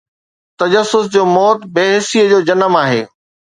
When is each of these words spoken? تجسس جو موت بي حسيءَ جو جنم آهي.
تجسس 0.59 1.03
جو 1.13 1.23
موت 1.35 1.59
بي 1.73 1.85
حسيءَ 1.99 2.25
جو 2.31 2.39
جنم 2.47 2.73
آهي. 2.85 3.01